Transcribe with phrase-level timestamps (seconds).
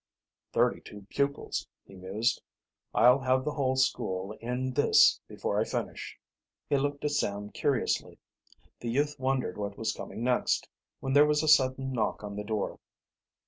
[0.51, 2.41] "Thirty two pupils," he mused.
[2.91, 6.17] "I'll have the whole, school in this before I finish."
[6.67, 8.17] He looked at Sam curiously.
[8.79, 10.67] The youth wondered what was coming next,
[11.01, 12.79] when there was a sudden knock on the door.